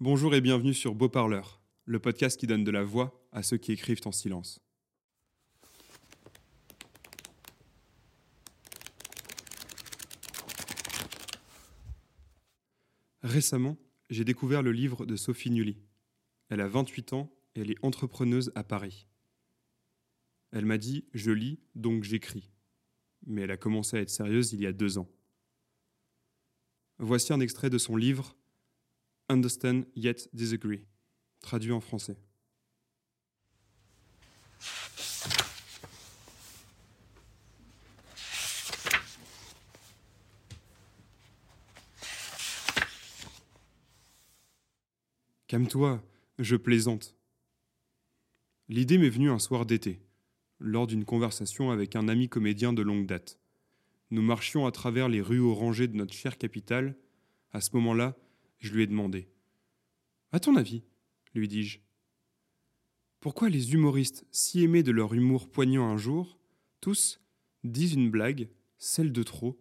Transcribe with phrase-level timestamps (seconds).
[0.00, 3.58] Bonjour et bienvenue sur Beau Parleur, le podcast qui donne de la voix à ceux
[3.58, 4.60] qui écrivent en silence.
[13.22, 13.78] Récemment,
[14.10, 15.80] j'ai découvert le livre de Sophie Nully.
[16.48, 19.06] Elle a 28 ans et elle est entrepreneuse à Paris.
[20.50, 22.50] Elle m'a dit Je lis, donc j'écris.
[23.26, 25.08] Mais elle a commencé à être sérieuse il y a deux ans.
[26.98, 28.36] Voici un extrait de son livre
[29.34, 30.84] Understand Yet Disagree,
[31.40, 32.16] traduit en français.
[45.48, 46.00] Calme-toi,
[46.38, 47.16] je plaisante.
[48.68, 50.00] L'idée m'est venue un soir d'été,
[50.60, 53.40] lors d'une conversation avec un ami comédien de longue date.
[54.12, 56.96] Nous marchions à travers les rues orangées de notre chère capitale.
[57.50, 58.16] À ce moment-là,
[58.64, 59.28] je lui ai demandé.
[60.32, 60.82] À ton avis,
[61.34, 61.80] lui dis-je,
[63.20, 66.38] pourquoi les humoristes, si aimés de leur humour poignant un jour,
[66.80, 67.20] tous
[67.62, 68.48] disent une blague,
[68.78, 69.58] celle de trop,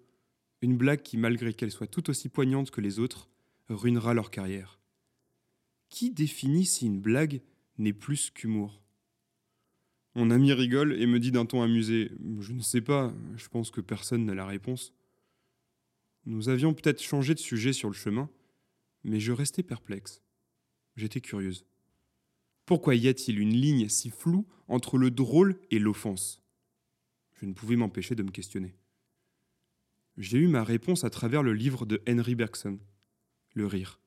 [0.61, 3.29] une blague qui, malgré qu'elle soit tout aussi poignante que les autres,
[3.69, 4.79] ruinera leur carrière?
[5.89, 7.41] Qui définit si une blague
[7.77, 8.81] n'est plus qu'humour?
[10.15, 13.71] Mon ami rigole et me dit d'un ton amusé Je ne sais pas, je pense
[13.71, 14.93] que personne n'a la réponse.
[16.25, 18.29] Nous avions peut-être changé de sujet sur le chemin,
[19.03, 20.21] mais je restais perplexe.
[20.95, 21.65] J'étais curieuse.
[22.65, 26.41] Pourquoi y a-t-il une ligne si floue entre le drôle et l'offense?
[27.33, 28.75] Je ne pouvais m'empêcher de me questionner.
[30.17, 32.79] J'ai eu ma réponse à travers le livre de Henry Bergson,
[33.53, 33.99] Le rire.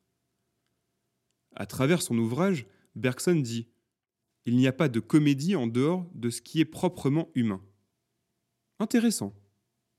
[1.55, 3.69] À travers son ouvrage, Bergson dit
[4.47, 7.61] il n'y a pas de comédie en dehors de ce qui est proprement humain.
[8.79, 9.35] Intéressant.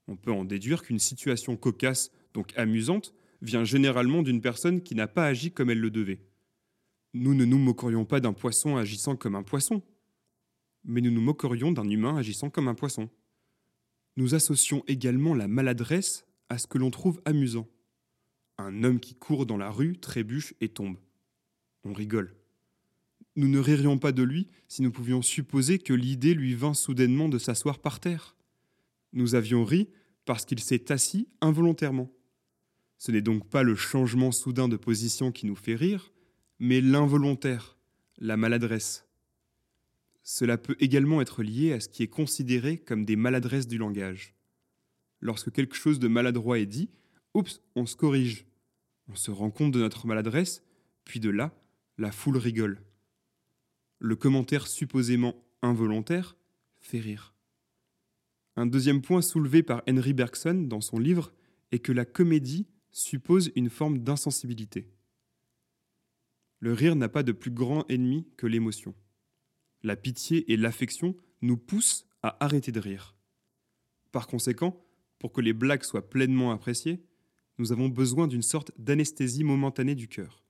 [0.08, 5.06] On peut en déduire qu'une situation cocasse, donc amusante, vient généralement d'une personne qui n'a
[5.06, 6.20] pas agi comme elle le devait.
[7.14, 9.82] Nous ne nous moquerions pas d'un poisson agissant comme un poisson,
[10.84, 13.08] mais nous nous moquerions d'un humain agissant comme un poisson.
[14.16, 17.68] Nous associons également la maladresse à ce que l'on trouve amusant.
[18.58, 20.98] Un homme qui court dans la rue trébuche et tombe.
[21.84, 22.34] On rigole
[23.38, 27.28] nous ne ririons pas de lui si nous pouvions supposer que l'idée lui vint soudainement
[27.28, 28.36] de s'asseoir par terre.
[29.12, 29.88] Nous avions ri
[30.24, 32.10] parce qu'il s'est assis involontairement.
[32.98, 36.12] Ce n'est donc pas le changement soudain de position qui nous fait rire,
[36.58, 37.78] mais l'involontaire,
[38.18, 39.06] la maladresse.
[40.22, 44.34] Cela peut également être lié à ce qui est considéré comme des maladresses du langage.
[45.20, 46.90] Lorsque quelque chose de maladroit est dit,
[47.34, 48.46] oups, on se corrige.
[49.08, 50.62] On se rend compte de notre maladresse,
[51.04, 51.54] puis de là,
[51.96, 52.82] la foule rigole
[53.98, 56.36] le commentaire supposément involontaire
[56.80, 57.34] fait rire.
[58.56, 61.32] Un deuxième point soulevé par Henry Bergson dans son livre
[61.72, 64.88] est que la comédie suppose une forme d'insensibilité.
[66.60, 68.94] Le rire n'a pas de plus grand ennemi que l'émotion.
[69.82, 73.14] La pitié et l'affection nous poussent à arrêter de rire.
[74.10, 74.84] Par conséquent,
[75.18, 77.04] pour que les blagues soient pleinement appréciées,
[77.58, 80.42] nous avons besoin d'une sorte d'anesthésie momentanée du cœur.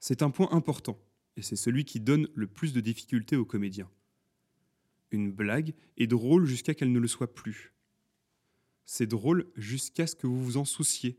[0.00, 0.98] C'est un point important
[1.36, 3.90] et c'est celui qui donne le plus de difficultés aux comédiens.
[5.10, 7.72] Une blague est drôle jusqu'à qu'elle ne le soit plus.
[8.84, 11.18] C'est drôle jusqu'à ce que vous vous en souciez.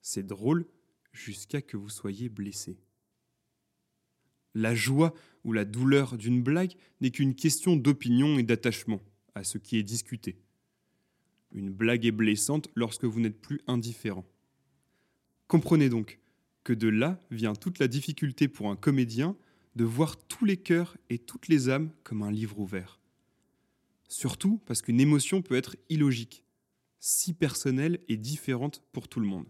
[0.00, 0.66] C'est drôle
[1.12, 2.78] jusqu'à que vous soyez blessé.
[4.54, 5.14] La joie
[5.44, 9.00] ou la douleur d'une blague n'est qu'une question d'opinion et d'attachement
[9.34, 10.38] à ce qui est discuté.
[11.52, 14.26] Une blague est blessante lorsque vous n'êtes plus indifférent.
[15.46, 16.18] Comprenez donc
[16.64, 19.36] que de là vient toute la difficulté pour un comédien
[19.76, 23.00] de voir tous les cœurs et toutes les âmes comme un livre ouvert.
[24.08, 26.44] Surtout parce qu'une émotion peut être illogique,
[26.98, 29.46] si personnelle et différente pour tout le monde.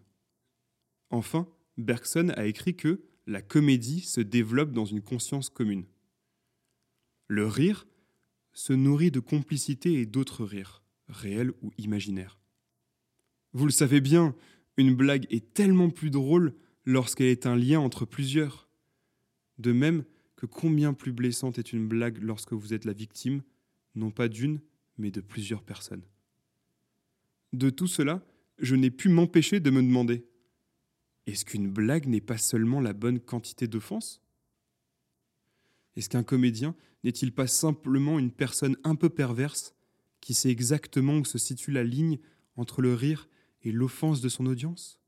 [1.10, 5.84] Enfin, Bergson a écrit que la comédie se développe dans une conscience commune.
[7.28, 7.86] Le rire
[8.52, 12.38] se nourrit de complicité et d'autres rires, réels ou imaginaires.
[13.52, 14.34] Vous le savez bien,
[14.76, 16.54] une blague est tellement plus drôle
[16.84, 18.68] lorsqu'elle est un lien entre plusieurs.
[19.58, 20.04] De même
[20.36, 23.42] que combien plus blessante est une blague lorsque vous êtes la victime,
[23.94, 24.60] non pas d'une,
[24.96, 26.04] mais de plusieurs personnes.
[27.52, 28.24] De tout cela,
[28.58, 30.24] je n'ai pu m'empêcher de me demander
[31.28, 34.22] est-ce qu'une blague n'est pas seulement la bonne quantité d'offense?
[35.94, 39.74] Est-ce qu'un comédien n'est-il pas simplement une personne un peu perverse
[40.22, 42.18] qui sait exactement où se situe la ligne
[42.56, 43.28] entre le rire
[43.60, 45.02] et l'offense de son audience?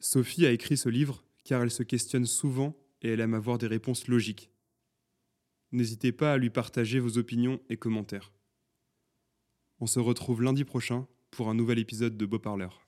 [0.00, 3.68] Sophie a écrit ce livre car elle se questionne souvent et elle aime avoir des
[3.68, 4.50] réponses logiques.
[5.74, 8.32] N'hésitez pas à lui partager vos opinions et commentaires.
[9.80, 12.83] On se retrouve lundi prochain pour un nouvel épisode de Beau Parleur.